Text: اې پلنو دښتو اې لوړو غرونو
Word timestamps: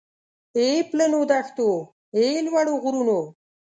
اې 0.57 0.67
پلنو 0.89 1.21
دښتو 1.31 1.69
اې 2.17 2.27
لوړو 2.45 2.73
غرونو 2.83 3.19